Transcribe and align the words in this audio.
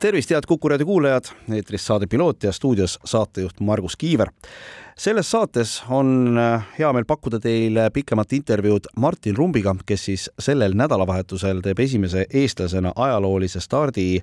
tervist, 0.00 0.30
head 0.30 0.46
Kuku 0.48 0.68
raadio 0.68 0.86
kuulajad, 0.86 1.30
eetris 1.52 1.86
saade 1.86 2.06
Piloot 2.06 2.42
ja 2.42 2.52
stuudios 2.52 2.98
saatejuht 3.04 3.60
Margus 3.60 3.96
Kiiver. 3.96 4.28
selles 4.98 5.30
saates 5.30 5.82
on 5.88 6.38
äh, 6.38 6.66
hea 6.78 6.92
meel 6.92 7.04
pakkuda 7.04 7.40
teile 7.40 7.88
pikemat 7.90 8.32
intervjuud 8.32 8.86
Martin 8.96 9.36
Rumbiga, 9.36 9.74
kes 9.86 10.04
siis 10.04 10.30
sellel 10.38 10.76
nädalavahetusel 10.78 11.60
teeb 11.60 11.78
esimese 11.78 12.26
eestlasena 12.30 12.92
ajaloolise 12.96 13.60
stardi 13.60 14.22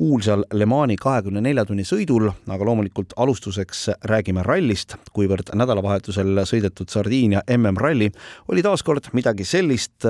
kuulsal 0.00 0.44
Le 0.52 0.64
Mani 0.66 0.94
kahekümne 0.96 1.42
nelja 1.44 1.66
tunni 1.68 1.84
sõidul, 1.84 2.30
aga 2.48 2.64
loomulikult 2.64 3.12
alustuseks 3.20 3.82
räägime 4.08 4.40
rallist, 4.46 4.94
kuivõrd 5.12 5.52
nädalavahetusel 5.60 6.40
sõidetud 6.48 6.88
Sardiinia 6.88 7.42
MM-ralli 7.52 8.08
oli 8.48 8.64
taaskord 8.64 9.10
midagi 9.12 9.44
sellist, 9.44 10.06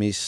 mis 0.00 0.22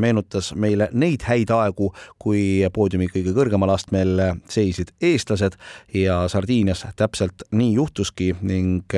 meenutas 0.00 0.54
meile 0.56 0.88
neid 0.96 1.26
häid 1.28 1.52
aegu, 1.52 1.90
kui 2.16 2.64
poodiumi 2.72 3.10
kõige 3.12 3.36
kõrgemal 3.36 3.74
astmel 3.74 4.24
seisid 4.48 4.94
eestlased 5.12 5.60
ja 5.92 6.22
Sardiinias 6.32 6.86
täpselt 6.96 7.44
nii 7.52 7.74
juhtuski 7.76 8.32
ning 8.40 8.96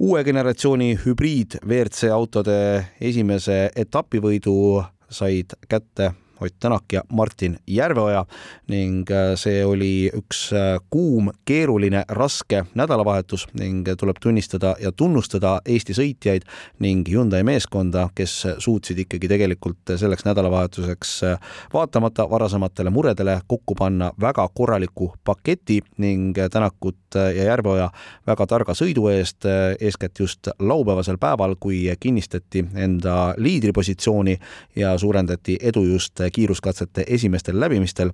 uue 0.00 0.24
generatsiooni 0.24 0.94
hübriid 1.04 1.60
WRC 1.60 2.08
autode 2.16 2.56
esimese 3.04 3.66
etapivõidu 3.84 4.56
said 5.12 5.52
kätte 5.68 6.14
Ott 6.42 6.54
Tänak 6.60 6.92
ja 6.92 7.02
Martin 7.08 7.58
Järveoja 7.66 8.24
ning 8.68 9.10
äh, 9.10 9.34
see 9.36 9.64
oli 9.66 10.10
üks 10.14 10.52
äh, 10.52 10.78
kuum, 10.90 11.30
keeruline, 11.44 12.04
raske 12.08 12.64
nädalavahetus 12.74 13.46
ning 13.58 13.86
tuleb 13.98 14.18
tunnistada 14.22 14.74
ja 14.80 14.92
tunnustada 14.92 15.60
Eesti 15.64 15.94
sõitjaid 15.96 16.46
ning 16.82 17.08
Hyundai 17.08 17.42
meeskonda, 17.46 18.08
kes 18.14 18.34
suutsid 18.58 18.98
ikkagi 19.04 19.30
tegelikult 19.30 19.94
selleks 19.96 20.26
nädalavahetuseks 20.26 21.14
äh, 21.28 21.52
vaatamata 21.72 22.28
varasematele 22.30 22.90
muredele 22.90 23.38
kokku 23.46 23.74
panna 23.78 24.12
väga 24.20 24.48
korraliku 24.54 25.12
paketi 25.24 25.80
ning 25.98 26.38
Tänakut 26.52 26.98
ja 27.14 27.44
Järveoja 27.44 27.90
väga 28.26 28.46
targa 28.46 28.74
sõidu 28.76 29.06
eest, 29.12 29.44
eeskätt 29.80 30.18
just 30.18 30.48
laupäevasel 30.58 31.18
päeval, 31.20 31.54
kui 31.60 31.84
kinnistati 32.00 32.64
enda 32.74 33.34
liidripositsiooni 33.36 34.38
ja 34.76 34.98
suurendati 34.98 35.58
edu 35.60 35.84
just 35.84 36.20
kiiruskatsete 36.32 37.06
esimestel 37.08 37.60
läbimistel 37.60 38.12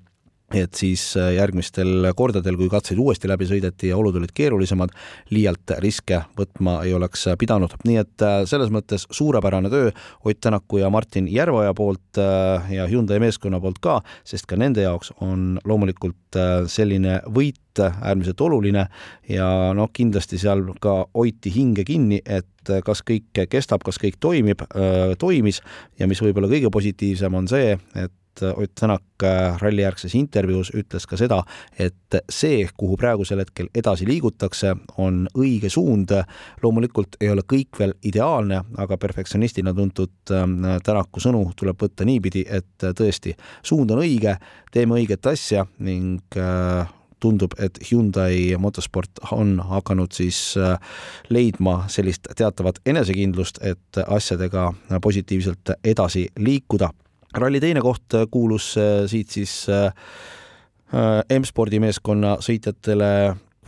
et 0.55 0.79
siis 0.79 1.03
äh, 1.21 1.35
järgmistel 1.37 2.09
kordadel, 2.17 2.57
kui 2.57 2.71
katseid 2.73 3.01
uuesti 3.01 3.29
läbi 3.29 3.47
sõideti 3.49 3.91
ja 3.91 3.99
olud 4.01 4.17
olid 4.17 4.33
keerulisemad, 4.35 4.95
liialt 5.35 5.75
riske 5.85 6.23
võtma 6.39 6.79
ei 6.87 6.95
oleks 6.97 7.27
pidanud. 7.39 7.75
nii 7.85 7.99
et 8.01 8.25
äh, 8.25 8.41
selles 8.49 8.73
mõttes 8.73 9.07
suurepärane 9.11 9.71
töö 9.73 9.91
Ott 10.25 10.41
Tänaku 10.41 10.79
ja 10.81 10.91
Martin 10.91 11.29
Järveoja 11.29 11.75
poolt 11.75 12.21
äh, 12.21 12.73
ja 12.73 12.89
Hyundai 12.89 13.21
meeskonna 13.21 13.61
poolt 13.61 13.81
ka, 13.81 14.01
sest 14.25 14.49
ka 14.49 14.57
nende 14.57 14.83
jaoks 14.87 15.13
on 15.21 15.59
loomulikult 15.65 16.39
selline 16.69 17.21
võit 17.29 17.68
äärmiselt 17.81 18.41
oluline 18.41 18.87
ja 19.29 19.49
noh, 19.75 19.91
kindlasti 19.93 20.39
seal 20.39 20.65
ka 20.81 21.01
hoiti 21.15 21.53
hinge 21.55 21.85
kinni, 21.89 22.21
et 22.25 22.73
kas 22.85 23.01
kõik 23.07 23.47
kestab, 23.49 23.85
kas 23.87 23.97
kõik 24.01 24.19
toimib, 24.21 24.63
toimis 25.19 25.63
ja 25.99 26.09
mis 26.11 26.21
võib-olla 26.21 26.51
kõige 26.51 26.71
positiivsem 26.75 27.35
on 27.39 27.49
see, 27.49 27.79
et 27.97 28.13
Ott 28.43 28.75
Tänak 28.75 29.03
äh, 29.23 29.59
rallijärgses 29.59 30.15
intervjuus 30.15 30.71
ütles 30.75 31.07
ka 31.09 31.17
seda, 31.19 31.41
et 31.79 32.19
see, 32.31 32.67
kuhu 32.77 32.97
praegusel 33.01 33.43
hetkel 33.43 33.71
edasi 33.75 34.07
liigutakse, 34.07 34.75
on 34.99 35.27
õige 35.35 35.71
suund. 35.71 36.13
loomulikult 36.63 37.17
ei 37.21 37.31
ole 37.31 37.43
kõik 37.43 37.79
veel 37.79 37.95
ideaalne, 38.05 38.63
aga 38.77 38.97
perfektsionistina 38.97 39.75
tuntud 39.75 40.31
äh, 40.31 40.79
Tänaku 40.85 41.21
sõnu 41.21 41.43
tuleb 41.57 41.81
võtta 41.83 42.05
niipidi, 42.05 42.45
et 42.49 42.87
tõesti, 42.95 43.35
suund 43.63 43.91
on 43.91 44.05
õige, 44.05 44.37
teeme 44.73 44.95
õiget 45.01 45.27
asja 45.27 45.67
ning 45.79 46.37
äh, 46.37 46.98
tundub, 47.21 47.55
et 47.59 47.79
Hyundai 47.91 48.55
motosport 48.59 49.23
on 49.33 49.59
hakanud 49.61 50.13
siis 50.15 50.55
leidma 51.31 51.83
sellist 51.89 52.31
teatavat 52.37 52.79
enesekindlust, 52.87 53.59
et 53.63 54.01
asjadega 54.07 54.73
positiivselt 55.03 55.77
edasi 55.85 56.29
liikuda. 56.39 56.91
Ralli 57.37 57.61
teine 57.61 57.83
koht 57.85 58.15
äh, 58.17 58.27
kuulus 58.31 58.73
äh, 58.81 59.05
siit 59.07 59.31
siis 59.31 59.67
äh, 59.69 59.93
M-spordi 61.37 61.81
meeskonna 61.83 62.39
sõitjatele 62.41 63.11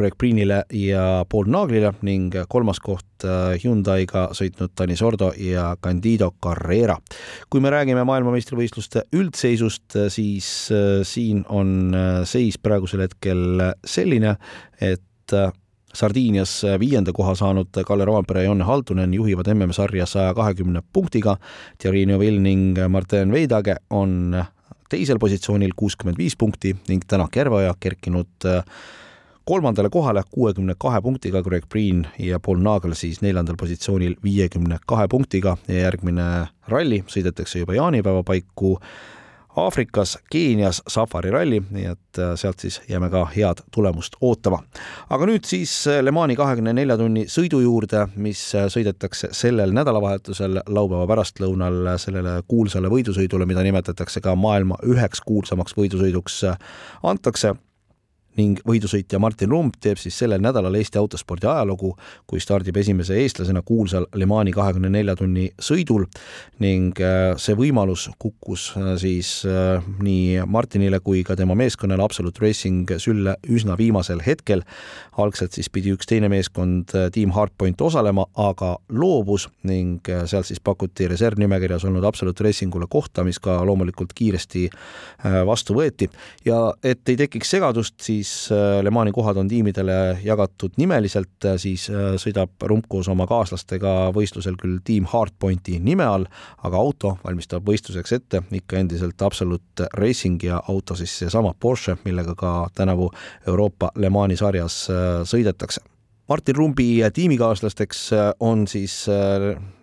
Greg 0.01 0.17
Priinile 0.19 0.63
ja 0.73 1.25
Paul 1.29 1.51
Naaglile 1.53 1.93
ning 2.07 2.35
kolmas 2.49 2.81
koht 2.81 3.27
Hyundai'ga 3.61 4.31
sõitnud 4.37 4.73
Tanis 4.75 5.03
Ordo 5.05 5.31
ja 5.37 5.75
Candido 5.83 6.31
Carrera. 6.43 6.97
kui 7.51 7.61
me 7.61 7.71
räägime 7.71 8.05
maailmameistrivõistluste 8.09 9.05
üldseisust, 9.13 9.99
siis 10.09 10.71
siin 11.05 11.45
on 11.49 11.93
seis 12.25 12.59
praegusel 12.59 13.05
hetkel 13.05 13.61
selline, 13.85 14.37
et 14.81 15.37
Sardiinias 15.95 16.63
viienda 16.79 17.13
koha 17.13 17.35
saanud 17.35 17.83
Kalle 17.87 18.05
Roompere 18.07 18.45
ja 18.45 18.51
Jonne 18.51 18.65
Haldunen 18.65 19.15
juhivad 19.15 19.51
MM-sarja 19.55 20.07
saja 20.07 20.35
kahekümne 20.35 20.83
punktiga, 20.93 21.37
Thierry 21.79 22.07
Neuville 22.07 22.41
ning 22.41 22.79
Martin 22.89 23.33
Veidage 23.33 23.77
on 23.91 24.39
teisel 24.91 25.19
positsioonil 25.23 25.75
kuuskümmend 25.77 26.19
viis 26.19 26.37
punkti 26.39 26.75
ning 26.89 27.03
Tänak 27.07 27.37
Järveoja 27.37 27.75
kerkinud 27.81 28.49
kolmandale 29.51 29.91
kohale 29.91 30.23
kuuekümne 30.31 30.75
kahe 30.79 31.01
punktiga, 31.03 31.43
Greg 31.43 31.65
Priin 31.69 32.07
ja 32.19 32.39
Paul 32.41 32.61
Nagel 32.63 32.95
siis 32.95 33.19
neljandal 33.19 33.57
positsioonil 33.59 34.15
viiekümne 34.23 34.79
kahe 34.87 35.09
punktiga 35.11 35.57
ja 35.69 35.87
järgmine 35.89 36.27
ralli 36.71 37.01
sõidetakse 37.11 37.65
juba 37.65 37.75
jaanipäeva 37.75 38.23
paiku 38.23 38.77
Aafrikas, 39.59 40.13
Keenias 40.31 40.79
safari 40.87 41.33
ralli, 41.35 41.59
nii 41.75 41.89
et 41.91 42.19
äh, 42.23 42.37
sealt 42.39 42.63
siis 42.63 42.77
jääme 42.89 43.09
ka 43.11 43.25
head 43.33 43.65
tulemust 43.75 44.15
ootama. 44.21 44.61
aga 45.11 45.27
nüüd 45.27 45.49
siis 45.51 45.73
äh, 45.91 45.99
Le 46.05 46.15
Mani 46.15 46.37
kahekümne 46.39 46.71
nelja 46.79 46.95
tunni 47.01 47.25
sõidu 47.27 47.59
juurde, 47.65 48.05
mis 48.15 48.45
äh, 48.55 48.69
sõidetakse 48.71 49.33
sellel 49.35 49.75
nädalavahetusel 49.75 50.61
laupäeva 50.69 51.09
pärastlõunal 51.11 51.97
sellele 51.99 52.37
kuulsale 52.47 52.93
võidusõidule, 52.95 53.51
mida 53.51 53.67
nimetatakse 53.67 54.23
ka 54.23 54.37
maailma 54.39 54.79
üheks 54.87 55.27
kuulsamaks 55.27 55.75
võidusõiduks, 55.75 56.39
antakse 57.03 57.57
ning 58.39 58.61
võidusõitja 58.67 59.19
Martin 59.23 59.51
Rump 59.51 59.79
teeb 59.83 59.99
siis 59.99 60.15
sellel 60.21 60.43
nädalal 60.43 60.77
Eesti 60.79 61.01
autospordi 61.01 61.49
ajalugu, 61.51 61.93
kui 62.31 62.41
stardib 62.43 62.77
esimese 62.79 63.17
eestlasena 63.19 63.63
kuulsal 63.67 64.07
Le 64.15 64.27
Mani 64.31 64.53
kahekümne 64.55 64.91
nelja 64.93 65.17
tunni 65.19 65.49
sõidul 65.61 66.07
ning 66.63 66.99
äh, 67.03 67.35
see 67.41 67.57
võimalus 67.59 68.07
kukkus 68.23 68.69
äh, 68.79 68.93
siis 69.03 69.33
äh, 69.49 69.83
nii 70.03 70.45
Martinile 70.47 71.01
kui 71.03 71.25
ka 71.27 71.35
tema 71.39 71.57
meeskonnale 71.59 72.05
Absolute 72.07 72.45
Racing 72.45 72.95
sülle 73.03 73.37
üsna 73.51 73.77
viimasel 73.79 74.23
hetkel. 74.27 74.63
algselt 75.21 75.53
siis 75.53 75.69
pidi 75.69 75.91
üks 75.93 76.07
teine 76.09 76.31
meeskond, 76.33 76.95
tiim 77.13 77.33
Hardpoint 77.35 77.81
osalema, 77.85 78.25
aga 78.41 78.71
loobus 78.89 79.49
ning 79.69 80.07
sealt 80.31 80.49
siis 80.49 80.63
pakuti 80.65 81.09
reservnimekirjas 81.11 81.85
olnud 81.85 82.05
Absolute 82.09 82.45
Racingule 82.47 82.87
kohta, 82.89 83.25
mis 83.25 83.39
ka 83.43 83.59
loomulikult 83.67 84.15
kiiresti 84.17 84.69
vastu 85.47 85.77
võeti 85.77 86.09
ja 86.47 86.71
et 86.83 87.13
ei 87.13 87.19
tekiks 87.21 87.53
segadust, 87.53 87.99
siis 88.01 88.20
siis 88.21 88.53
äh, 88.53 88.83
Le 88.85 88.91
Mani 88.91 89.13
kohad 89.13 89.37
on 89.37 89.49
tiimidele 89.49 90.19
jagatud 90.25 90.77
nimeliselt, 90.77 91.45
äh, 91.45 91.57
siis 91.57 91.89
äh, 91.91 92.15
sõidab 92.21 92.67
Rump 92.69 92.89
koos 92.89 93.09
oma 93.09 93.27
kaaslastega 93.31 94.11
võistlusel 94.17 94.59
küll 94.61 94.81
tiim 94.85 95.07
Hardpointi 95.09 95.79
nime 95.81 96.05
all, 96.05 96.27
aga 96.67 96.81
auto 96.81 97.17
valmistab 97.25 97.67
võistluseks 97.67 98.17
ette 98.19 98.43
ikka 98.61 98.81
endiselt 98.83 99.23
Absolute 99.23 99.89
Racing 99.97 100.45
ja 100.45 100.61
auto 100.69 100.97
siis 100.99 101.17
seesama 101.23 101.55
Porsche, 101.61 101.97
millega 102.05 102.37
ka 102.39 102.55
tänavu 102.75 103.11
Euroopa 103.49 103.93
Le 103.97 104.11
Mani 104.11 104.37
sarjas 104.37 104.83
sõidetakse. 105.25 105.83
Martin 106.29 106.57
Rumbi 106.57 107.03
tiimikaaslasteks 107.15 108.11
on 108.47 108.69
siis 108.71 109.03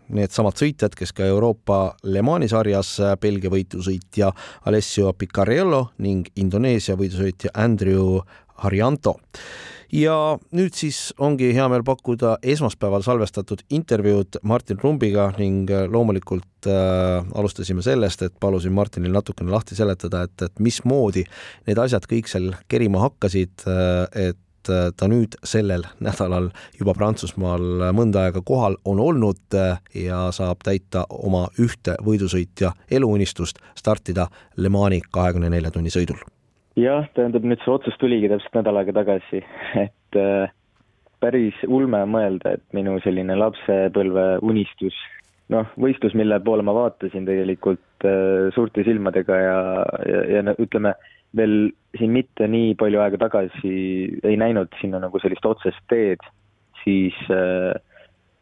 needsamad 0.10 0.58
sõitjad, 0.60 0.96
kes 0.98 1.14
ka 1.16 1.26
Euroopa 1.28 1.80
Le 2.08 2.24
Mani 2.26 2.50
sarjas 2.52 2.96
Belgia 3.22 3.52
võitusõitja 3.54 4.32
Alessio 4.70 5.14
Picariello 5.14 5.90
ning 6.04 6.30
Indoneesia 6.36 6.98
võidusõitja 7.00 7.56
Andrew 7.56 8.22
Harjanto 8.64 9.18
ja 9.94 10.16
nüüd 10.56 10.76
siis 10.76 11.14
ongi 11.24 11.50
hea 11.56 11.68
meel 11.72 11.84
pakkuda 11.88 12.38
esmaspäeval 12.44 13.06
salvestatud 13.06 13.64
intervjuud 13.74 14.40
Martin 14.48 14.80
Rumbiga 14.82 15.30
ning 15.38 15.70
loomulikult 15.92 16.68
äh, 16.68 17.24
alustasime 17.36 17.84
sellest, 17.86 18.26
et 18.26 18.36
palusin 18.40 18.76
Martinil 18.76 19.16
natukene 19.16 19.54
lahti 19.54 19.78
seletada, 19.78 20.26
et, 20.28 20.48
et 20.50 20.64
mismoodi 20.64 21.24
need 21.70 21.80
asjad 21.84 22.08
kõik 22.10 22.32
seal 22.32 22.52
kerima 22.72 23.06
hakkasid 23.08 23.68
äh,, 23.68 24.28
et 24.32 24.42
ta 24.68 25.08
nüüd 25.10 25.38
sellel 25.44 25.86
nädalal 26.04 26.50
juba 26.80 26.96
Prantsusmaal 26.98 27.92
mõnda 27.96 28.28
aega 28.28 28.42
kohal 28.46 28.78
on 28.86 29.02
olnud 29.04 29.58
ja 29.96 30.28
saab 30.36 30.64
täita 30.66 31.06
oma 31.10 31.48
ühte 31.60 31.98
võidusõitja 32.04 32.74
eluunistust, 32.92 33.60
startida 33.76 34.28
Le 34.58 34.70
Mani 34.70 35.02
kahekümne 35.12 35.50
nelja 35.54 35.72
tunni 35.72 35.94
sõidul. 35.94 36.20
jah, 36.76 37.08
tähendab 37.16 37.44
nüüd 37.44 37.64
see 37.64 37.74
otsus 37.74 37.98
tuligi 37.98 38.30
täpselt 38.30 38.60
nädal 38.60 38.78
aega 38.78 38.94
tagasi, 39.00 39.44
et 39.86 40.20
äh, 40.22 40.54
päris 41.20 41.58
ulme 41.68 42.04
mõelda, 42.06 42.58
et 42.58 42.66
minu 42.78 43.00
selline 43.04 43.38
lapsepõlve 43.40 44.28
unistus 44.46 44.98
noh, 45.54 45.68
võistlus, 45.80 46.16
mille 46.18 46.40
poole 46.44 46.66
ma 46.66 46.76
vaatasin 46.76 47.28
tegelikult 47.28 48.08
äh, 48.08 48.48
suurte 48.56 48.84
silmadega 48.88 49.40
ja, 49.42 49.60
ja, 50.10 50.24
ja 50.38 50.56
ütleme, 50.60 50.94
veel 51.36 51.72
siin 51.98 52.14
mitte 52.14 52.48
nii 52.48 52.76
palju 52.80 53.02
aega 53.02 53.20
tagasi 53.26 53.74
ei 54.24 54.38
näinud 54.40 54.72
sinna 54.82 55.02
nagu 55.04 55.20
sellist 55.20 55.46
otsest 55.46 55.84
teed, 55.92 56.24
siis 56.84 57.18
äh, 57.34 57.76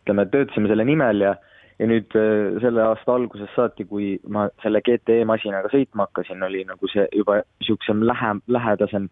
ütleme, 0.03 0.27
töötasime 0.29 0.69
selle 0.69 0.85
nimel 0.85 1.23
ja 1.25 1.35
ja 1.79 1.87
nüüd 1.89 2.15
äh, 2.15 2.55
selle 2.63 2.83
aasta 2.85 3.15
algusest 3.15 3.55
saati, 3.55 3.85
kui 3.89 4.15
ma 4.31 4.47
selle 4.63 4.81
GTE 4.85 5.25
masinaga 5.27 5.71
sõitma 5.73 6.07
hakkasin, 6.07 6.43
oli 6.47 6.63
nagu 6.67 6.89
see 6.91 7.05
juba 7.15 7.41
niisugusem 7.59 8.05
lähe, 8.07 8.31
lähedasem 8.55 9.09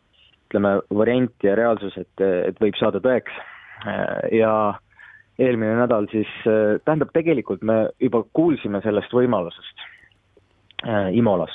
ütleme, 0.47 0.77
variant 0.93 1.43
ja 1.47 1.57
reaalsus, 1.59 1.97
et, 1.97 2.23
et 2.23 2.59
võib 2.61 2.77
saada 2.79 3.01
tõeks. 3.03 3.35
Äh, 3.83 4.39
ja 4.39 4.53
eelmine 5.41 5.75
nädal 5.81 6.07
siis, 6.13 6.29
äh, 6.47 6.77
tähendab, 6.85 7.11
tegelikult 7.15 7.65
me 7.67 7.87
juba 8.03 8.23
kuulsime 8.37 8.83
sellest 8.85 9.13
võimalusest 9.15 9.89
Imolas, 11.15 11.53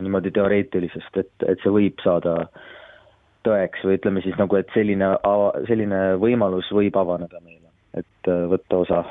niimoodi 0.00 0.32
teoreetilisest, 0.34 1.16
et, 1.22 1.46
et 1.46 1.62
see 1.62 1.72
võib 1.72 2.02
saada 2.04 2.34
tõeks 3.46 3.84
või 3.86 3.98
ütleme 3.98 4.22
siis 4.24 4.36
nagu, 4.40 4.58
et 4.58 4.68
selline, 4.74 5.12
selline 5.68 6.02
võimalus 6.20 6.70
võib 6.74 6.96
avaneda 6.98 7.40
meile, 7.44 7.70
et 7.96 8.30
võtta 8.50 8.82
osa 8.82 9.02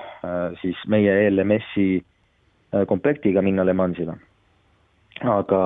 siis 0.61 0.79
meie 0.91 1.13
ELMS-i 1.27 1.87
komplektiga 2.87 3.41
minna 3.41 3.63
Le 3.63 3.73
Mansile. 3.73 4.17
aga 5.23 5.61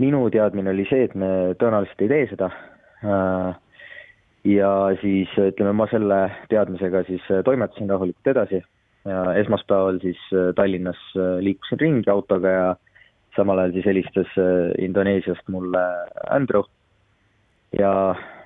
minu 0.00 0.24
teadmine 0.32 0.72
oli 0.72 0.86
see, 0.88 1.04
et 1.04 1.14
me 1.14 1.54
tõenäoliselt 1.60 2.06
ei 2.06 2.08
tee 2.10 2.26
seda 2.32 2.48
äh, 3.04 3.52
ja 4.44 4.70
siis 5.00 5.32
ütleme, 5.38 5.74
ma 5.76 5.86
selle 5.90 6.20
teadmisega 6.52 7.04
siis 7.08 7.24
äh, 7.30 7.42
toimetasin 7.44 7.90
rahulikult 7.90 8.32
edasi 8.32 8.62
ja 9.08 9.24
esmaspäeval 9.40 10.00
siis 10.02 10.20
äh, 10.32 10.52
Tallinnas 10.56 11.00
äh, 11.16 11.38
liikusin 11.44 11.80
ringi 11.80 12.10
autoga 12.10 12.54
ja 12.54 12.70
samal 13.36 13.62
ajal 13.62 13.76
siis 13.76 13.88
helistas 13.90 14.36
Indoneesiast 14.78 15.48
mulle 15.48 15.82
Andrew 16.30 16.66
ja 17.78 17.92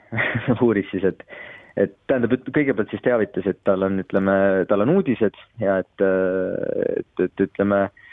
uuris 0.64 0.90
siis, 0.92 1.04
et 1.04 1.26
et 1.74 1.96
tähendab, 2.06 2.36
et 2.36 2.50
kõigepealt 2.54 2.92
siis 2.92 3.02
teavitas, 3.02 3.48
et 3.50 3.58
tal 3.66 3.82
on, 3.82 3.96
ütleme, 3.98 4.34
tal 4.70 4.84
on 4.84 4.92
uudised 4.92 5.34
ja 5.58 5.80
et, 5.82 6.04
et, 6.04 7.22
et 7.24 7.42
ütleme 7.48 7.80
äh, 7.88 8.04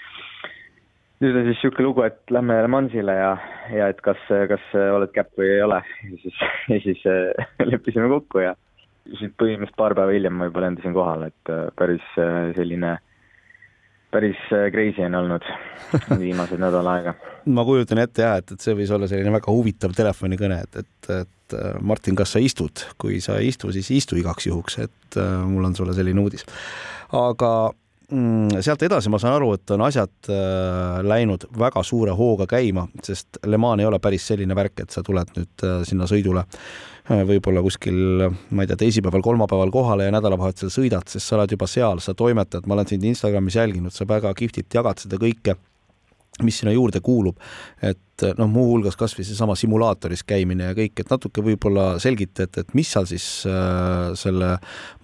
nüüd 1.22 1.38
on 1.38 1.46
siis 1.46 1.60
niisugune 1.60 1.86
lugu, 1.86 2.04
et 2.06 2.34
lähme 2.34 2.58
Le 2.64 2.70
Mansile 2.72 3.14
ja, 3.14 3.32
ja 3.76 3.90
et 3.92 4.00
kas, 4.06 4.22
kas 4.50 4.64
oled 4.74 5.12
käpp 5.14 5.38
või 5.38 5.52
ei 5.54 5.62
ole. 5.62 5.78
ja 6.08 6.18
siis, 6.24 6.42
ja 6.72 6.80
siis 6.82 7.04
äh, 7.10 7.50
leppisime 7.72 8.10
kokku 8.10 8.42
ja 8.42 8.56
siis 9.20 9.34
põhimõtteliselt 9.38 9.78
paar 9.78 9.96
päeva 9.98 10.16
hiljem 10.16 10.38
ma 10.38 10.50
juba 10.50 10.66
lendasin 10.66 10.96
kohale, 10.98 11.30
et 11.30 11.54
äh, 11.54 11.68
päris 11.78 12.08
äh, 12.18 12.50
selline, 12.58 12.96
päris 14.12 14.40
crazy 14.74 15.06
on 15.06 15.18
olnud 15.22 15.46
viimased 16.24 16.62
nädal 16.62 16.88
aega. 16.94 17.16
ma 17.52 17.66
kujutan 17.68 18.04
ette 18.04 18.26
jah, 18.26 18.40
et, 18.42 18.56
et 18.56 18.64
see 18.64 18.76
võis 18.78 18.92
olla 18.94 19.10
selline 19.10 19.34
väga 19.34 19.54
huvitav 19.54 19.96
telefonikõne, 19.98 20.62
et, 20.66 20.82
et, 20.84 21.12
et 21.22 21.58
Martin, 21.84 22.16
kas 22.16 22.36
sa 22.36 22.42
istud, 22.44 22.86
kui 23.02 23.20
sa 23.24 23.40
ei 23.42 23.52
istu, 23.52 23.72
siis 23.76 23.90
istu 23.96 24.20
igaks 24.20 24.48
juhuks, 24.48 24.78
et 24.86 25.22
mul 25.48 25.68
on 25.68 25.76
sulle 25.76 25.96
selline 25.98 26.24
uudis. 26.24 26.46
aga 27.18 27.52
sealt 28.12 28.84
edasi 28.84 29.12
ma 29.12 29.20
saan 29.22 29.38
aru, 29.38 29.54
et 29.56 29.72
on 29.72 29.84
asjad 29.86 30.30
äh, 30.32 31.00
läinud 31.08 31.46
väga 31.58 31.84
suure 31.88 32.16
hooga 32.18 32.48
käima, 32.50 32.86
sest 33.04 33.40
Le 33.48 33.60
Mans 33.62 33.80
ei 33.80 33.88
ole 33.88 34.02
päris 34.04 34.26
selline 34.28 34.56
värk, 34.58 34.84
et 34.84 34.92
sa 34.96 35.04
tuled 35.06 35.32
nüüd 35.38 35.66
äh, 35.68 35.78
sinna 35.88 36.08
sõidule 36.12 36.44
äh, 36.44 37.24
võib-olla 37.28 37.64
kuskil, 37.64 38.28
ma 38.52 38.66
ei 38.66 38.72
tea, 38.72 38.82
teisipäeval, 38.84 39.24
kolmapäeval 39.24 39.72
kohale 39.74 40.10
ja 40.10 40.16
nädalavahetusel 40.18 40.74
sõidad, 40.74 41.08
sest 41.12 41.28
sa 41.28 41.40
oled 41.40 41.56
juba 41.56 41.70
seal, 41.72 42.04
sa 42.04 42.16
toimetad, 42.18 42.68
ma 42.68 42.76
olen 42.78 42.92
sind 42.92 43.08
Instagramis 43.08 43.60
jälginud, 43.62 43.96
sa 43.96 44.08
väga 44.10 44.34
kihvtilt 44.38 44.80
jagad 44.82 45.06
seda 45.06 45.22
kõike 45.22 45.56
mis 46.44 46.62
sinna 46.62 46.72
juurde 46.74 47.02
kuulub, 47.04 47.40
et 47.84 48.26
noh, 48.38 48.50
muuhulgas 48.50 48.96
kasvõi 49.00 49.26
seesama 49.28 49.56
simulaatoris 49.60 50.24
käimine 50.28 50.70
ja 50.70 50.76
kõik, 50.78 51.02
et 51.02 51.12
natuke 51.12 51.44
võib-olla 51.46 51.96
selgita, 52.02 52.48
et, 52.48 52.74
mis 52.78 52.92
seal 52.92 53.08
siis 53.10 53.26
äh, 53.50 54.12
selle 54.20 54.54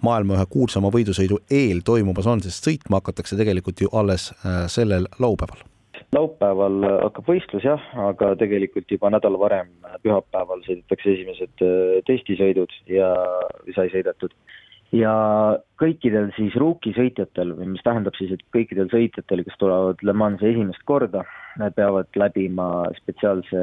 maailma 0.04 0.38
ühe 0.38 0.46
kuulsama 0.50 0.92
võidusõidu 0.94 1.42
eel 1.50 1.82
toimumas 1.86 2.28
on, 2.30 2.42
sest 2.44 2.68
sõitma 2.68 3.02
hakatakse 3.02 3.38
tegelikult 3.38 3.84
ju 3.84 3.92
alles 3.92 4.30
äh, 4.38 4.64
sellel 4.72 5.10
laupäeval. 5.20 5.66
Laupäeval 6.14 6.84
hakkab 7.02 7.26
võistlus 7.28 7.66
jah, 7.66 7.82
aga 8.08 8.30
tegelikult 8.40 8.88
juba 8.88 9.10
nädal 9.12 9.36
varem, 9.40 9.68
pühapäeval 10.06 10.62
sõidetakse 10.64 11.12
esimesed 11.12 11.66
äh, 11.66 11.98
testisõidud 12.08 12.72
ja 12.88 13.12
sai 13.76 13.90
sõidetud 13.92 14.32
ja 14.94 15.12
kõikidel 15.78 16.30
siis 16.36 16.54
ruukisõitjatel 16.56 17.52
või 17.58 17.74
mis 17.74 17.84
tähendab 17.84 18.16
siis, 18.16 18.32
et 18.32 18.44
kõikidel 18.54 18.88
sõitjatel, 18.92 19.42
kes 19.44 19.58
tulevad 19.60 20.00
Le 20.02 20.14
Mansi 20.16 20.48
esimest 20.48 20.80
korda, 20.88 21.24
peavad 21.76 22.08
läbima 22.16 22.86
spetsiaalse 22.96 23.62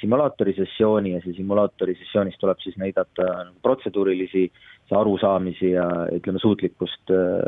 simulaatori 0.00 0.54
sessiooni 0.56 1.14
ja 1.14 1.20
see 1.22 1.36
simulaatori 1.36 1.94
sessioonis 2.00 2.40
tuleb 2.40 2.62
siis 2.64 2.78
näidata 2.80 3.28
nagu 3.44 3.60
protseduurilisi 3.62 4.48
arusaamisi 4.94 5.70
ja 5.72 5.84
ütleme, 6.12 6.38
suutlikkust 6.42 7.12
äh, 7.14 7.38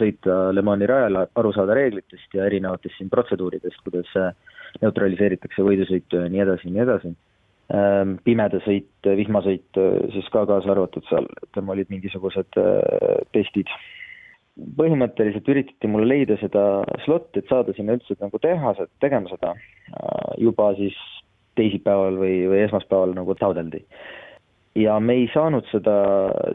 sõita 0.00 0.48
Le 0.52 0.64
Mani 0.66 0.88
rajal, 0.88 1.20
aru 1.38 1.52
saada 1.54 1.76
reeglitest 1.78 2.34
ja 2.34 2.48
erinevatest 2.48 2.98
siin 2.98 3.12
protseduuridest, 3.12 3.78
kuidas 3.86 4.10
neutraliseeritakse 4.82 5.64
võidusõitu 5.64 6.24
ja 6.24 6.32
nii 6.32 6.42
edasi 6.44 6.68
ja 6.68 6.74
nii 6.74 6.84
edasi 6.86 7.14
Ähm, 7.70 8.16
pimedasõit, 8.26 8.90
vihmasõit 9.06 9.78
siis 10.12 10.26
ka 10.34 10.42
kaasa 10.50 10.72
arvatud 10.74 11.06
seal, 11.08 11.28
ütleme, 11.46 11.70
olid 11.72 11.92
mingisugused 11.92 12.58
äh, 12.60 13.20
testid. 13.32 13.70
põhimõtteliselt 14.76 15.46
üritati 15.48 15.88
mulle 15.88 16.08
leida 16.10 16.36
seda 16.36 16.82
slot'i, 17.06 17.40
et 17.40 17.48
saada 17.48 17.72
sinna 17.72 17.94
üldse 17.96 18.18
nagu 18.20 18.40
teha, 18.42 18.74
tegema 19.00 19.30
seda 19.30 19.54
äh, 19.54 20.34
juba 20.42 20.72
siis 20.76 20.98
teisipäeval 21.56 22.18
või, 22.20 22.34
või 22.50 22.60
esmaspäeval 22.66 23.14
nagu 23.16 23.38
taodeldi. 23.40 23.84
ja 24.74 24.98
me 25.00 25.14
ei 25.22 25.30
saanud 25.32 25.64
seda 25.70 25.94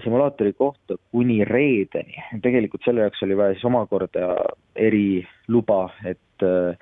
simulaatori 0.03 0.53
kohta 0.53 0.99
kuni 1.11 1.39
reedeni, 1.45 2.19
tegelikult 2.43 2.83
selle 2.85 3.07
jaoks 3.07 3.23
oli 3.23 3.37
vaja 3.37 3.55
siis 3.55 3.65
omakorda 3.65 4.35
eriluba, 4.75 5.81
et 6.05 6.45
äh, 6.45 6.77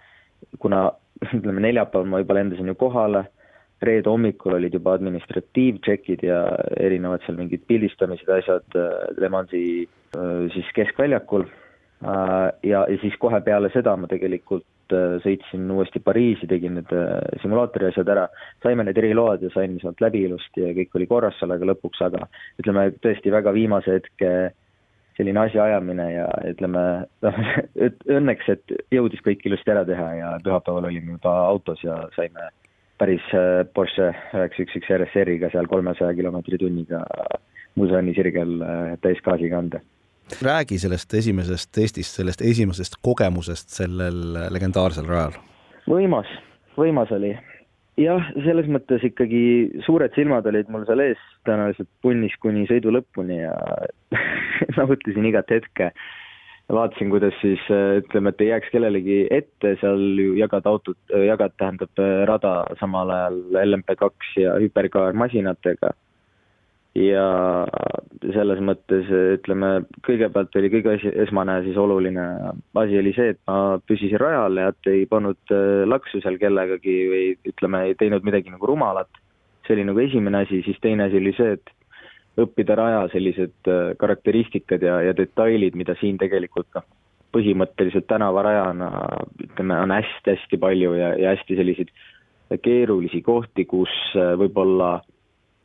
kuna 0.59 0.89
ütleme, 1.31 1.61
neljapäeval 1.69 2.09
ma 2.09 2.19
juba 2.25 2.41
lendasin 2.41 2.73
ju 2.73 2.75
kohale 2.75 3.27
reede 3.83 4.09
hommikul 4.09 4.55
olid 4.57 4.73
juba 4.73 4.95
administratiivtšekid 4.95 6.23
ja 6.23 6.39
erinevad 6.79 7.25
seal 7.25 7.37
mingid 7.39 7.65
pildistamised, 7.67 8.29
asjad 8.29 8.79
äh, 8.79 8.93
Le 9.19 9.29
Mansi 9.29 9.65
äh, 9.83 10.47
siis 10.53 10.69
keskväljakul. 10.77 11.47
Äh, 12.05 12.47
ja, 12.63 12.85
ja 12.87 12.97
siis 13.01 13.17
kohe 13.19 13.41
peale 13.43 13.71
seda 13.73 13.97
ma 13.97 14.09
tegelikult 14.11 14.65
sõitsin 15.23 15.63
uuesti 15.73 15.97
Pariisi, 15.97 16.45
tegin 16.45 16.75
need 16.77 16.91
simulaatori 17.41 17.87
asjad 17.87 18.09
ära, 18.13 18.27
saime 18.61 18.83
need 18.85 18.99
eriload 19.01 19.41
ja 19.41 19.49
sain 19.49 19.79
sealt 19.81 20.03
läbi 20.03 20.19
ilusti 20.27 20.61
ja 20.61 20.75
kõik 20.77 20.99
oli 20.99 21.07
korras 21.09 21.39
sellega 21.41 21.65
lõpuks, 21.65 22.03
aga 22.05 22.27
ütleme 22.61 22.91
tõesti 23.01 23.33
väga 23.33 23.49
viimase 23.55 23.95
hetke 23.97 24.29
selline 25.17 25.41
asjaajamine 25.41 26.05
ja 26.11 26.27
ütleme, 26.51 26.83
noh, 27.25 27.41
õnneks, 28.19 28.51
et 28.53 28.75
jõudis 28.93 29.25
kõik 29.25 29.41
ilusti 29.49 29.73
ära 29.73 29.81
teha 29.89 30.11
ja 30.19 30.29
pühapäeval 30.45 30.91
olime 30.91 31.17
juba 31.17 31.33
autos 31.47 31.81
ja 31.81 32.03
saime 32.13 32.45
päris 33.01 33.25
äh, 33.33 33.63
Porsche 33.73 34.11
üheksa 34.33 34.63
üks 34.65 34.77
üks 34.79 34.93
RSR-iga 34.97 35.49
seal 35.53 35.67
kolmesaja 35.71 36.15
kilomeetri 36.17 36.59
tunniga 36.61 37.03
Musani 37.75 38.15
sirgel 38.15 38.61
äh, 38.61 38.95
täisgaasiga 39.03 39.59
anda. 39.59 39.81
räägi 40.41 40.79
sellest 40.81 41.13
esimesest 41.13 41.69
testist, 41.71 42.15
sellest 42.15 42.41
esimesest 42.41 42.95
kogemusest 43.01 43.69
sellel 43.69 44.39
legendaarsel 44.49 45.05
rajal. 45.05 45.35
võimas, 45.89 46.31
võimas 46.77 47.11
oli. 47.11 47.35
jah, 48.01 48.31
selles 48.47 48.67
mõttes 48.71 49.03
ikkagi 49.03 49.43
suured 49.85 50.15
silmad 50.15 50.47
olid 50.47 50.71
mul 50.71 50.87
seal 50.87 51.03
ees 51.03 51.21
tõenäoliselt 51.45 51.89
punnis 52.01 52.35
kuni 52.41 52.65
sõidu 52.71 52.95
lõpuni 52.95 53.41
ja 53.43 53.55
nautisin 54.77 55.29
igat 55.29 55.51
hetke 55.51 55.91
vaatasin, 56.73 57.09
kuidas 57.09 57.33
siis 57.41 57.61
äh, 57.69 57.97
ütleme, 58.01 58.31
et 58.31 58.41
ei 58.41 58.49
jääks 58.49 58.71
kellelegi 58.73 59.19
ette, 59.31 59.75
seal 59.81 60.01
ju 60.17 60.33
jagad 60.39 60.65
autot, 60.69 60.97
äh, 61.13 61.27
jagad, 61.27 61.53
tähendab 61.61 62.01
äh, 62.01 62.23
rada 62.29 62.55
samal 62.79 63.11
ajal 63.13 63.37
LMP2 63.61 64.41
ja 64.41 64.57
hüperkaarmasinatega. 64.63 65.93
ja 66.95 67.23
selles 68.31 68.61
mõttes 68.63 69.09
ütleme, 69.11 69.81
kõigepealt 70.07 70.53
oli 70.55 70.69
kõige 70.71 70.93
asi, 70.93 71.09
esmane 71.25 71.57
siis 71.65 71.75
oluline 71.77 72.23
asi 72.79 73.01
oli 73.01 73.11
see, 73.17 73.33
et 73.33 73.39
ma 73.51 73.81
püsisin 73.83 74.21
rajal 74.21 74.61
ja 74.61 74.69
et 74.71 74.87
ei 74.87 75.01
pannud 75.11 75.53
laksu 75.91 76.21
seal 76.23 76.39
kellegagi 76.39 76.95
või 77.11 77.25
ütleme, 77.51 77.81
ei 77.89 77.97
teinud 77.99 78.23
midagi 78.23 78.53
nagu 78.53 78.71
rumalat. 78.71 79.11
see 79.67 79.75
oli 79.75 79.83
nagu 79.89 79.99
esimene 79.99 80.45
asi, 80.45 80.61
siis 80.63 80.79
teine 80.79 81.09
asi 81.09 81.19
oli 81.19 81.35
see, 81.35 81.57
et 81.59 81.75
õppida 82.41 82.75
raja 82.75 83.05
sellised 83.13 83.69
karakteristikad 83.99 84.83
ja, 84.83 84.99
ja 85.07 85.15
detailid, 85.17 85.77
mida 85.79 85.95
siin 85.99 86.17
tegelikult 86.19 86.67
noh, 86.75 86.85
põhimõtteliselt 87.35 88.07
tänavarajana 88.07 88.89
ütleme, 89.43 89.79
on 89.83 89.93
hästi-hästi 89.95 90.59
palju 90.59 90.93
ja, 90.99 91.13
ja 91.19 91.33
hästi 91.35 91.57
selliseid 91.59 91.91
keerulisi 92.63 93.21
kohti, 93.25 93.65
kus 93.65 93.91
võib-olla 94.13 94.99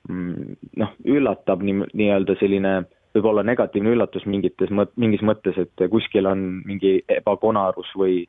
mm, 0.08 0.56
noh, 0.82 0.96
üllatab 1.04 1.62
nii, 1.66 1.90
nii-öelda 1.92 2.38
selline 2.40 2.74
võib-olla 3.14 3.44
negatiivne 3.46 3.94
üllatus 3.94 4.26
mingites 4.30 4.70
mõt-, 4.74 4.94
mingis 5.00 5.22
mõttes, 5.26 5.58
et 5.58 5.86
kuskil 5.90 6.28
on 6.30 6.62
mingi 6.66 7.00
ebakonarus 7.10 7.90
või 7.98 8.24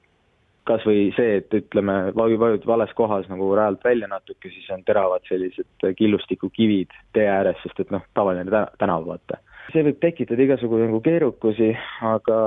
kas 0.72 0.88
või 0.88 1.10
see, 1.18 1.42
et 1.42 1.54
ütleme, 1.58 1.98
vajud 2.16 2.66
vales 2.70 2.94
kohas 2.98 3.28
nagu 3.32 3.52
rajalt 3.58 3.84
välja 3.84 4.08
natuke, 4.12 4.52
siis 4.54 4.70
on 4.74 4.86
teravad 4.88 5.28
sellised 5.28 5.92
killustikukivid 6.00 6.96
tee 7.16 7.28
ääres, 7.28 7.60
sest 7.66 7.84
et 7.84 7.92
noh, 7.94 8.06
tavaline 8.18 8.66
tänav, 8.80 9.06
vaata. 9.08 9.42
see 9.74 9.84
võib 9.88 10.00
tekitada 10.02 10.48
igasugu 10.48 10.80
nagu 10.82 11.00
keerukusi, 11.04 11.74
aga 12.08 12.40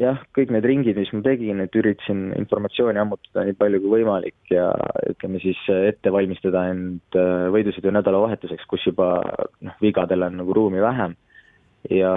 jah, 0.00 0.20
kõik 0.36 0.52
need 0.54 0.66
ringid, 0.66 0.98
mis 0.98 1.10
ma 1.14 1.22
tegin, 1.24 1.60
et 1.62 1.76
üritasin 1.76 2.30
informatsiooni 2.38 3.00
ammutada 3.02 3.44
nii 3.46 3.56
palju 3.58 3.82
kui 3.82 3.92
võimalik 3.98 4.52
ja 4.52 4.70
ütleme 5.10 5.40
siis 5.42 5.60
ette 5.74 6.12
valmistada 6.14 6.66
end 6.72 7.18
äh, 7.18 7.48
võidusõidu 7.54 7.92
nädalavahetuseks, 7.94 8.66
kus 8.70 8.86
juba 8.88 9.12
noh, 9.66 9.76
vigadel 9.82 10.26
on 10.26 10.40
nagu 10.42 10.56
ruumi 10.56 10.82
vähem. 10.82 11.16
ja 11.90 12.12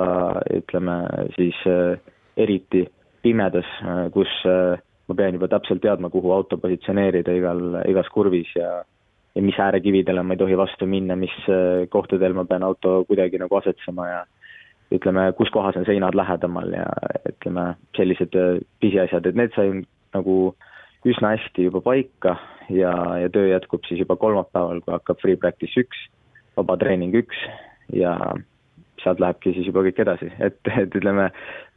ütleme 0.51 0.96
siis 1.36 1.60
äh, 1.72 2.00
eriti 2.38 2.88
pimedas, 3.24 3.67
äh, 3.84 4.08
kus 4.12 4.32
ma 5.07 5.15
pean 5.15 5.36
juba 5.36 5.50
täpselt 5.51 5.81
teadma, 5.83 6.10
kuhu 6.10 6.31
auto 6.31 6.57
positsioneerida 6.57 7.33
igal, 7.36 7.63
igas 7.89 8.10
kurvis 8.13 8.51
ja 8.55 8.83
ja 9.33 9.41
mis 9.41 9.57
äärekividele 9.57 10.22
ma 10.24 10.36
ei 10.36 10.38
tohi 10.38 10.57
vastu 10.57 10.86
minna, 10.86 11.15
mis 11.17 11.33
kohtadel 11.89 12.36
ma 12.38 12.45
pean 12.45 12.63
auto 12.63 13.00
kuidagi 13.10 13.39
nagu 13.41 13.55
asetsema 13.57 14.05
ja 14.07 14.19
ütleme, 14.93 15.31
kus 15.38 15.50
kohas 15.53 15.77
on 15.79 15.86
seinad 15.88 16.15
lähedamal 16.17 16.69
ja 16.75 16.86
ütleme, 17.29 17.74
sellised 17.98 18.36
äh, 18.38 18.62
pisiasjad, 18.83 19.25
et 19.25 19.39
need 19.39 19.53
sain 19.55 19.83
nagu 20.13 20.38
üsna 21.10 21.33
hästi 21.33 21.67
juba 21.67 21.81
paika 21.83 22.38
ja, 22.69 22.93
ja 23.19 23.29
töö 23.33 23.50
jätkub 23.50 23.86
siis 23.89 24.03
juba 24.03 24.15
kolmapäeval, 24.19 24.81
kui 24.83 24.93
hakkab 24.93 25.22
free 25.22 25.39
practice 25.39 25.79
üks, 25.81 26.05
vabatreening 26.57 27.15
üks 27.24 27.39
ja 27.93 28.15
sealt 29.03 29.19
lähebki 29.19 29.55
siis 29.55 29.67
juba 29.67 29.83
kõik 29.88 30.00
edasi, 30.05 30.29
et, 30.39 30.60
et 30.77 30.95
ütleme, 30.95 31.31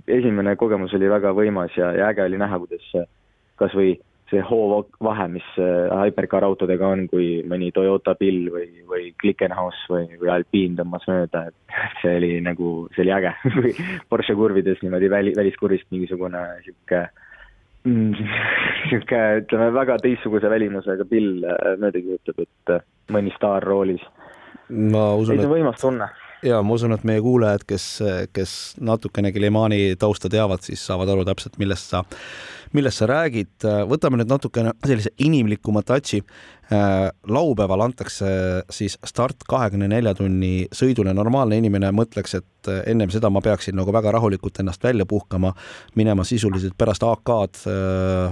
esimene 0.07 0.57
kogemus 0.57 0.95
oli 0.97 1.09
väga 1.11 1.33
võimas 1.37 1.75
ja, 1.77 1.93
ja 1.97 2.11
äge 2.13 2.25
oli 2.27 2.39
näha, 2.41 2.59
kuidas 2.63 3.09
kas 3.57 3.75
või 3.77 3.97
see 4.31 4.43
hoovvahe, 4.43 5.29
mis 5.31 5.47
äh, 5.63 5.93
Hypercar 5.95 6.45
autodega 6.47 6.89
on, 6.91 7.05
kui 7.11 7.45
mõni 7.47 7.69
Toyota 7.75 8.17
Bill 8.19 8.49
või, 8.51 8.67
või 8.89 9.13
Glickenhaus 9.23 9.79
või, 9.91 10.09
või 10.19 10.33
Alpine 10.35 10.81
tõmbas 10.81 11.07
mööda, 11.11 11.45
et 11.51 11.77
see 12.03 12.17
oli 12.19 12.33
nagu, 12.45 12.73
see 12.97 13.05
oli 13.07 13.15
äge 13.15 13.35
kui 13.55 13.73
Porsche 14.11 14.35
kurvides 14.39 14.83
niimoodi 14.83 15.11
väli, 15.13 15.37
väliskurvist 15.37 15.89
mingisugune 15.95 16.43
sihuke 16.67 17.07
sihuke, 18.91 19.23
ütleme, 19.45 19.71
väga 19.77 20.01
teistsuguse 20.03 20.51
välimusega 20.51 21.07
Bill 21.07 21.47
äh, 21.47 21.75
mööda 21.79 22.03
kirjutab, 22.03 22.43
et 22.43 22.75
äh, 22.75 22.87
mõni 23.15 23.35
staar 23.37 23.63
roolis. 23.63 24.03
ma 24.69 25.13
usun, 25.15 25.37
et 25.37 25.45
see 25.45 25.53
on 25.53 25.55
võimas 25.55 25.79
tunne 25.79 26.11
ja 26.47 26.61
ma 26.63 26.77
usun, 26.77 26.95
et 26.97 27.05
meie 27.09 27.23
kuulajad, 27.25 27.65
kes, 27.69 27.87
kes 28.37 28.53
natukenegi 28.81 29.43
Lemani 29.43 29.81
tausta 30.01 30.31
teavad, 30.33 30.65
siis 30.67 30.85
saavad 30.87 31.11
aru 31.13 31.27
täpselt, 31.29 31.59
millest 31.63 31.93
sa, 31.93 32.05
millest 32.73 33.03
sa 33.03 33.07
räägid. 33.11 33.67
võtame 33.91 34.21
nüüd 34.21 34.31
natukene 34.31 34.73
sellise 34.85 35.13
inimlikuma 35.19 35.83
touch'i. 35.87 36.23
laupäeval 37.31 37.81
antakse 37.85 38.27
siis 38.71 38.97
start 39.07 39.45
kahekümne 39.49 39.87
nelja 39.89 40.15
tunni 40.15 40.67
sõidule. 40.75 41.15
normaalne 41.15 41.57
inimene 41.57 41.93
mõtleks, 41.95 42.35
et 42.35 42.71
ennem 42.87 43.11
seda 43.11 43.31
ma 43.31 43.41
peaksin 43.41 43.77
nagu 43.77 43.93
väga 43.93 44.13
rahulikult 44.13 44.59
ennast 44.61 44.83
välja 44.83 45.07
puhkama, 45.07 45.53
minema 45.95 46.25
sisuliselt 46.25 46.75
pärast 46.79 47.03
AK-d 47.03 47.71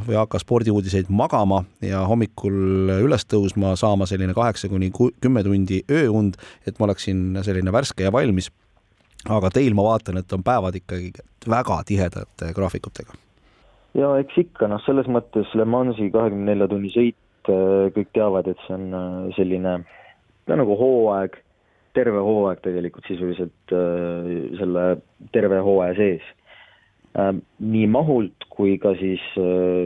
või 0.08 0.18
AK 0.18 0.38
spordiuudiseid 0.40 1.06
magama 1.08 1.64
ja 1.80 2.04
hommikul 2.06 2.90
üles 3.04 3.26
tõusma, 3.26 3.76
saama 3.76 4.06
selline 4.06 4.34
kaheksa 4.34 4.68
kuni 4.68 4.90
kümme 5.20 5.44
tundi 5.44 5.84
ööund, 5.90 6.34
et 6.66 6.78
ma 6.78 6.88
oleksin 6.90 7.38
selline 7.42 7.72
värske 7.72 8.02
ja 8.02 8.12
valmis. 8.12 8.50
aga 9.24 9.48
teil 9.50 9.72
ma 9.74 9.82
vaatan, 9.82 10.18
et 10.18 10.32
on 10.32 10.42
päevad 10.42 10.74
ikkagi 10.74 11.12
väga 11.48 11.82
tihedate 11.86 12.52
graafikutega. 12.52 13.14
Ja 13.98 14.10
eks 14.20 14.38
ikka 14.44 14.68
noh, 14.70 14.82
selles 14.84 15.08
mõttes 15.10 15.50
Le 15.58 15.66
Mansi 15.68 16.10
kahekümne 16.14 16.52
nelja 16.52 16.68
tunni 16.70 16.90
sõit, 16.94 17.50
äh, 17.50 17.90
kõik 17.94 18.12
teavad, 18.16 18.48
et 18.50 18.60
see 18.66 18.76
on 18.76 18.86
äh, 18.98 19.18
selline 19.38 19.74
no 20.50 20.60
nagu 20.60 20.78
hooaeg, 20.78 21.36
terve 21.94 22.22
hooaeg 22.26 22.62
tegelikult 22.64 23.06
sisuliselt 23.10 23.74
äh, 23.74 24.32
selle 24.60 24.86
terve 25.36 25.62
hooaja 25.64 25.98
sees. 26.00 26.32
Nii 27.14 27.84
mahult 27.94 28.42
kui 28.50 28.72
ka 28.82 28.90
siis 28.98 29.22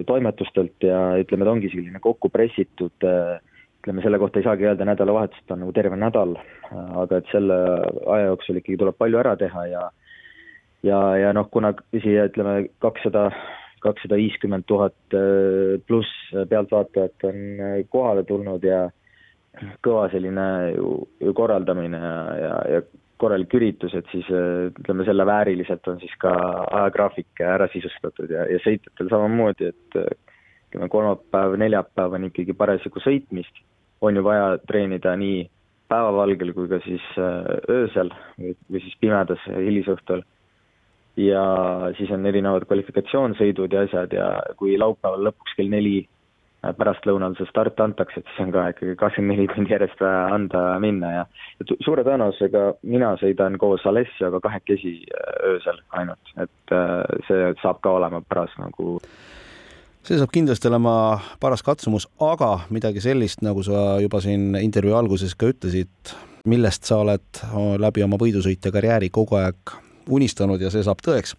toimetustelt 0.08 0.80
ja 0.80 1.18
ütleme, 1.20 1.44
ta 1.44 1.52
ongi 1.52 1.68
selline 1.68 2.00
kokku 2.00 2.30
pressitud 2.32 3.04
ütleme, 3.04 4.00
selle 4.00 4.20
kohta 4.22 4.40
ei 4.40 4.46
saagi 4.46 4.64
öelda 4.64 4.86
nädalavahetust, 4.88 5.44
on 5.52 5.60
nagu 5.60 5.74
terve 5.76 5.98
nädal, 6.00 6.32
aga 6.72 7.20
et 7.20 7.28
selle 7.28 7.58
aja 8.14 8.30
jooksul 8.30 8.62
ikkagi 8.62 8.80
tuleb 8.80 8.96
palju 8.96 9.20
ära 9.20 9.36
teha 9.36 9.66
ja 9.68 9.82
ja, 10.82 10.98
ja 11.20 11.32
noh, 11.36 11.48
kuna 11.52 11.72
siia 11.92 12.26
ütleme 12.30 12.68
kakssada, 12.82 13.28
kakssada 13.82 14.18
viiskümmend 14.20 14.66
tuhat 14.68 15.16
äh, 15.16 15.76
pluss 15.86 16.10
pealtvaatajat 16.50 17.28
on 17.28 17.42
äh, 17.60 17.74
kohale 17.90 18.24
tulnud 18.28 18.64
ja 18.64 18.86
kõva 19.82 20.06
selline 20.12 20.46
korraldamine 21.34 21.98
ja, 21.98 22.16
ja, 22.38 22.54
ja 22.76 22.82
korralik 23.18 23.54
üritus, 23.58 23.94
et 23.98 24.06
siis 24.12 24.28
äh, 24.30 24.68
ütleme, 24.70 25.06
selle 25.08 25.26
vääriliselt 25.26 25.88
on 25.90 26.00
siis 26.02 26.14
ka 26.22 26.32
ajagraafik 26.80 27.42
ära 27.42 27.66
sisustatud 27.72 28.30
ja, 28.30 28.46
ja 28.50 28.62
sõitjatel 28.64 29.10
samamoodi, 29.10 29.72
et 29.72 30.00
ütleme, 30.02 30.90
kolmapäev, 30.92 31.58
neljapäev 31.60 32.18
on 32.18 32.28
ikkagi 32.30 32.56
parasjagu 32.56 33.02
sõitmist, 33.02 33.64
on 34.04 34.16
ju 34.16 34.22
vaja 34.22 34.52
treenida 34.68 35.16
nii 35.18 35.46
päevavalgel 35.88 36.52
kui 36.56 36.68
ka 36.70 36.80
siis 36.84 37.04
äh, 37.20 37.46
öösel 37.72 38.10
või, 38.38 38.54
või 38.68 38.82
siis 38.84 38.98
pimedas 39.00 39.44
hilisõhtul. 39.48 40.24
Ja 41.18 41.42
siis 41.98 42.10
on 42.14 42.26
erinevad 42.26 42.66
kvalifikatsioonsõidud 42.68 43.74
ja 43.74 43.82
asjad 43.86 44.14
ja 44.14 44.28
kui 44.58 44.76
laupäeval 44.78 45.26
lõpuks 45.28 45.56
kell 45.58 45.70
neli 45.72 45.96
äh, 46.04 46.74
pärastlõunal 46.78 47.34
see 47.38 47.48
start 47.50 47.80
antakse, 47.82 48.20
et 48.20 48.30
siis 48.30 48.44
on 48.46 48.52
ka 48.54 48.68
ikkagi 48.72 48.94
kakskümmend 49.00 49.34
neli 49.34 49.48
tundi 49.54 49.74
järjest 49.74 50.02
vaja 50.04 50.28
anda 50.36 50.62
minna 50.82 51.10
ja 51.16 51.24
suure 51.84 52.04
tõenäosusega 52.06 52.64
mina 52.86 53.14
sõidan 53.22 53.58
koos 53.58 53.86
Alessioga 53.90 54.40
kahekesi 54.44 54.94
äh, 55.08 55.32
öösel 55.54 55.82
ainult, 55.98 56.32
et 56.38 56.76
see 57.26 57.50
saab 57.64 57.82
ka 57.82 57.96
olema 57.98 58.22
paras 58.28 58.54
nagu 58.62 58.98
see 60.06 60.20
saab 60.20 60.30
kindlasti 60.32 60.70
olema 60.70 60.94
paras 61.42 61.64
katsumus, 61.66 62.06
aga 62.22 62.54
midagi 62.70 63.02
sellist, 63.04 63.42
nagu 63.44 63.64
sa 63.66 63.98
juba 64.00 64.22
siin 64.24 64.54
intervjuu 64.62 64.94
alguses 64.96 65.34
ka 65.34 65.50
ütlesid, 65.50 66.14
millest 66.48 66.86
sa 66.88 67.02
oled 67.02 67.42
läbi 67.82 68.06
oma 68.06 68.16
võidusõitja 68.22 68.72
karjääri 68.72 69.10
kogu 69.12 69.36
aeg 69.42 69.74
unistanud 70.08 70.62
ja 70.62 70.70
see 70.72 70.84
saab 70.86 71.02
tõeks. 71.04 71.34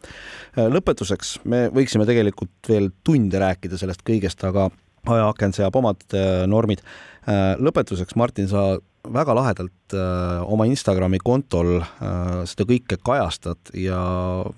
lõpetuseks 0.57 1.39
me 1.49 1.67
võiksime 1.73 2.07
tegelikult 2.09 2.69
veel 2.69 2.91
tunde 3.03 3.41
rääkida 3.41 3.79
sellest 3.81 4.05
kõigest, 4.07 4.43
aga 4.47 4.69
ajaaken 5.07 5.55
seab 5.55 5.75
omad 5.79 6.03
äh, 6.13 6.45
normid. 6.49 6.83
Äh, 7.29 7.55
lõpetuseks, 7.61 8.17
Martin, 8.19 8.49
sa 8.51 8.77
väga 9.09 9.33
lahedalt 9.35 9.95
äh, 9.95 10.41
oma 10.51 10.65
Instagrami 10.69 11.19
kontol 11.23 11.79
äh, 11.79 12.41
seda 12.49 12.65
kõike 12.69 12.99
kajastad 13.05 13.71
ja 13.77 13.99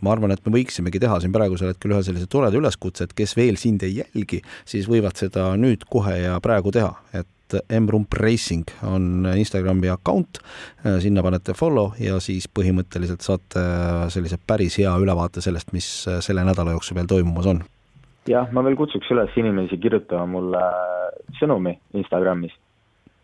ma 0.01 0.13
arvan, 0.13 0.33
et 0.33 0.41
me 0.45 0.55
võiksimegi 0.55 1.01
teha 1.01 1.19
siin 1.21 1.33
praegusel 1.35 1.71
hetkel 1.71 1.93
ühe 1.93 2.01
sellise 2.05 2.29
toreda 2.31 2.57
üleskutse, 2.57 3.05
et 3.05 3.15
kes 3.17 3.35
veel 3.37 3.59
sind 3.61 3.85
ei 3.85 4.01
jälgi, 4.01 4.41
siis 4.65 4.89
võivad 4.91 5.19
seda 5.19 5.51
nüüd 5.61 5.85
kohe 5.91 6.17
ja 6.23 6.39
praegu 6.43 6.73
teha, 6.73 6.93
et 7.13 7.29
M-Rump 7.79 8.13
Racing 8.19 8.71
on 8.87 9.27
Instagrami 9.35 9.91
account, 9.91 10.41
äh, 10.85 10.99
sinna 11.03 11.23
panete 11.25 11.55
follow 11.57 11.93
ja 11.99 12.19
siis 12.23 12.47
põhimõtteliselt 12.47 13.25
saate 13.25 13.65
sellise 14.13 14.39
päris 14.47 14.79
hea 14.81 14.93
ülevaate 15.01 15.43
sellest, 15.43 15.73
mis 15.75 15.89
selle 16.21 16.45
nädala 16.47 16.75
jooksul 16.77 16.99
veel 16.99 17.11
toimumas 17.11 17.49
on. 17.51 17.63
jah, 18.29 18.49
ma 18.53 18.63
veel 18.63 18.77
kutsuks 18.79 19.09
üles 19.11 19.37
inimesi 19.37 19.79
kirjutama 19.81 20.27
mulle 20.29 20.65
sõnumi 21.39 21.77
Instagramis 21.97 22.53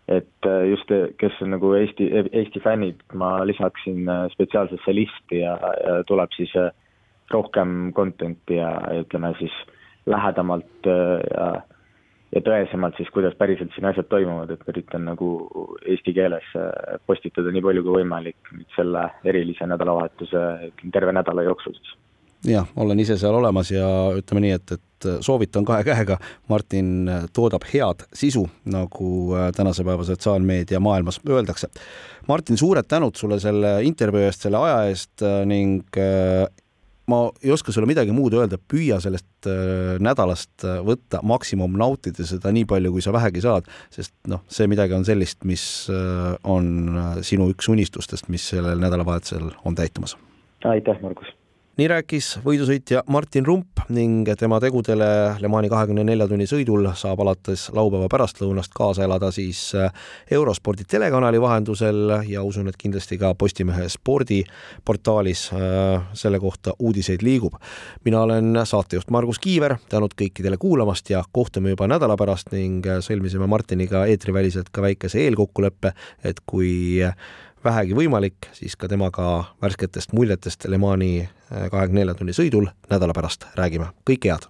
et 0.08 0.48
äh, 0.48 0.64
just, 0.72 0.92
kes 1.20 1.40
on 1.44 1.52
nagu 1.56 1.74
Eesti, 1.76 2.08
Eesti 2.32 2.62
fännid, 2.64 3.02
ma 3.20 3.42
lisaksin 3.48 4.08
äh, 4.10 4.26
spetsiaalsesse 4.32 4.96
listi 4.96 5.42
ja, 5.42 5.58
ja 5.84 5.98
tuleb 6.08 6.32
siis 6.36 6.54
äh, 6.56 6.72
rohkem 7.34 7.92
content'i 7.96 8.62
ja 8.62 8.72
ütleme 9.02 9.34
siis 9.40 9.56
lähedamalt 10.08 10.88
ja, 10.88 11.48
ja 12.36 12.42
tõesemalt 12.44 12.98
siis, 13.00 13.12
kuidas 13.14 13.38
päriselt 13.40 13.72
siin 13.76 13.88
asjad 13.90 14.10
toimuvad, 14.12 14.52
et 14.52 14.74
üritan 14.74 15.06
nagu 15.08 15.30
eesti 15.86 16.14
keeles 16.18 16.50
postitada 17.08 17.54
nii 17.54 17.64
palju 17.64 17.86
kui 17.86 18.02
võimalik 18.02 18.52
nüüd 18.56 18.68
selle 18.76 19.08
erilise 19.28 19.70
nädalavahetuse 19.70 20.44
terve 20.92 21.16
nädala 21.16 21.48
jooksul 21.48 21.78
siis 21.80 21.96
jah, 22.46 22.68
olen 22.76 23.00
ise 23.00 23.18
seal 23.20 23.36
olemas 23.36 23.72
ja 23.72 23.88
ütleme 24.18 24.44
nii, 24.46 24.54
et, 24.58 24.76
et 24.78 25.08
soovitan 25.26 25.66
kahe 25.66 25.84
käega. 25.88 26.18
Martin 26.52 27.10
toodab 27.36 27.66
head 27.70 28.06
sisu, 28.16 28.46
nagu 28.70 29.10
tänase 29.56 29.86
päeva 29.88 30.06
sotsiaalmeedia 30.08 30.80
maailmas 30.84 31.20
öeldakse. 31.30 31.70
Martin, 32.28 32.58
suured 32.58 32.88
tänud 32.88 33.18
sulle 33.18 33.40
selle 33.40 33.78
intervjuu 33.88 34.28
eest, 34.28 34.48
selle 34.48 34.62
aja 34.62 34.80
eest 34.92 35.26
ning 35.50 35.98
ma 37.12 37.22
ei 37.44 37.52
oska 37.56 37.72
sulle 37.72 37.88
midagi 37.90 38.14
muud 38.16 38.36
öelda, 38.36 38.60
püüa 38.60 39.00
sellest 39.04 39.48
äh, 39.48 39.96
nädalast 40.04 40.66
äh, 40.68 40.80
võtta 40.86 41.22
maksimum, 41.28 41.78
nautida 41.80 42.26
seda 42.28 42.52
nii 42.56 42.68
palju, 42.70 42.92
kui 42.96 43.06
sa 43.06 43.16
vähegi 43.16 43.44
saad, 43.46 43.70
sest 43.94 44.14
noh, 44.28 44.44
see 44.52 44.68
midagi 44.70 44.96
on 44.98 45.08
sellist, 45.08 45.44
mis 45.48 45.66
äh, 45.94 46.36
on 46.48 47.00
sinu 47.26 47.50
üks 47.54 47.72
unistustest, 47.72 48.32
mis 48.34 48.50
sellel 48.52 48.82
nädalavahetusel 48.84 49.54
on 49.64 49.78
täitumas. 49.80 50.18
aitäh, 50.66 51.00
Margus! 51.02 51.37
Nii 51.78 51.86
rääkis 51.92 52.28
võidusõitja 52.42 53.04
Martin 53.14 53.46
Rump 53.46 53.84
ning 53.94 54.26
tema 54.40 54.58
tegudele 54.60 55.08
Le 55.38 55.50
Mani 55.52 55.70
kahekümne 55.70 56.02
nelja 56.08 56.26
tunni 56.28 56.48
sõidul 56.50 56.88
saab 56.98 57.22
alates 57.22 57.68
laupäeva 57.76 58.08
pärastlõunast 58.10 58.74
kaasa 58.74 59.06
elada 59.06 59.30
siis 59.36 59.60
äh, 59.78 59.94
Eurospordi 60.34 60.88
telekanali 60.90 61.38
vahendusel 61.42 62.16
ja 62.26 62.42
usun, 62.44 62.72
et 62.72 62.80
kindlasti 62.82 63.20
ka 63.22 63.36
Postimehe 63.38 63.86
spordiportaalis 63.94 65.44
äh, 65.54 66.08
selle 66.18 66.42
kohta 66.42 66.74
uudiseid 66.80 67.22
liigub. 67.22 67.62
mina 68.06 68.22
olen 68.26 68.58
saatejuht 68.64 69.14
Margus 69.14 69.40
Kiiver, 69.40 69.78
tänud 69.90 70.18
kõikidele 70.18 70.58
kuulamast 70.58 71.10
ja 71.14 71.22
kohtume 71.32 71.76
juba 71.76 71.88
nädala 71.88 72.18
pärast 72.18 72.50
ning 72.58 72.90
äh, 72.90 73.04
sõlmisime 73.06 73.46
Martiniga 73.46 74.08
eetriväliselt 74.10 74.74
ka 74.74 74.82
väikese 74.82 75.22
eelkokkuleppe, 75.28 75.94
et 76.26 76.42
kui 76.46 77.06
vähegi 77.64 77.96
võimalik, 77.98 78.50
siis 78.54 78.76
ka 78.76 78.88
temaga 78.88 79.44
värsketest 79.62 80.14
muljetest 80.14 80.68
Le 80.68 80.78
Mani 80.78 81.22
äh, 81.22 81.70
kahekümne 81.72 82.04
nelja 82.04 82.18
tunni 82.18 82.36
sõidul 82.36 82.70
nädala 82.90 83.16
pärast 83.18 83.50
räägime, 83.56 83.92
kõike 84.08 84.34
head! 84.34 84.50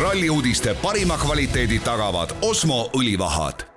ralli 0.00 0.30
uudiste 0.30 0.74
parima 0.82 1.18
kvaliteedi 1.18 1.80
tagavad 1.84 2.36
Osmo 2.42 2.88
õlivahad 2.96 3.69